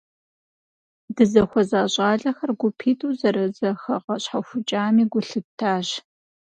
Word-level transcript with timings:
Дызыхуэза 1.15 1.79
щIалэхэр 1.93 2.51
гупитIу 2.59 3.11
зэрызэхэгъэщхьэхукIами 3.19 5.05
гу 5.11 5.21
лъыттащ. 5.27 5.87